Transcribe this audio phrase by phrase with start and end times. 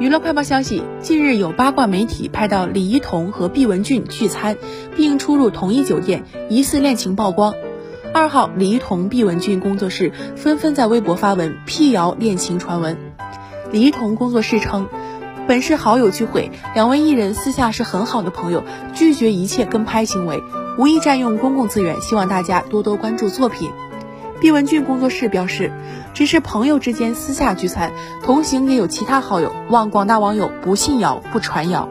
[0.00, 4.56] 娱乐快报消息：近日有八卦媒体拍到李一桐和毕雯珺聚餐，
[4.96, 7.54] 并出入同一酒店，疑似恋情曝光。
[8.12, 12.98] 二号，李一桐、毕雯珺工作室纷纷在微博发文辟谣恋情传闻。
[13.70, 14.88] 李一桐工作室称，
[15.46, 18.64] 本是好友聚会，两位艺人私下是很好的朋友，
[18.94, 20.42] 拒绝一切跟拍行为，
[20.76, 23.70] 无意占用公共资源，希望大家多多关注作品。
[24.44, 25.72] 毕文俊工作室表示，
[26.12, 27.90] 只是朋友之间私下聚餐，
[28.22, 31.88] 同行也有其他好友，望广大网友不信谣不传谣。